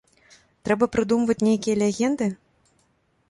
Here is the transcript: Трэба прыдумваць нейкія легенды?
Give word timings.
Трэба 0.69 0.85
прыдумваць 0.95 1.37
нейкія 1.49 1.75
легенды? 1.83 2.31